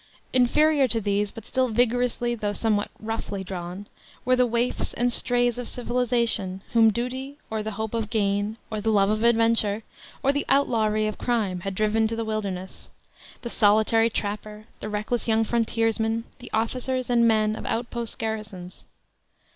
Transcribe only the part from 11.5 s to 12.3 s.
had driven to the